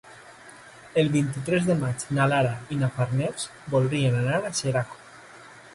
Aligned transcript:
El 1.01 1.11
vint-i-tres 1.15 1.67
de 1.67 1.75
maig 1.83 2.07
na 2.19 2.27
Lara 2.33 2.55
i 2.77 2.81
na 2.81 2.91
Farners 2.97 3.47
voldrien 3.77 4.21
anar 4.23 4.43
a 4.43 4.53
Xeraco. 4.63 5.01